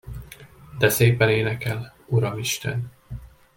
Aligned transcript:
De 0.77 0.89
szépen 0.89 1.29
énekel, 1.29 1.95
uramisten! 2.05 2.91